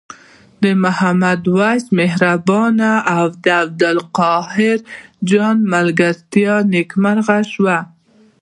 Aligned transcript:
د 0.61 0.63
محمد 0.83 1.41
وېس 1.57 1.85
مهربان 1.99 2.77
او 3.15 3.25
عبدالقاهر 3.61 4.77
جان 5.29 5.57
ملګرتیا 5.73 6.55
نیکمرغه 6.73 7.39
شوه. 7.53 7.77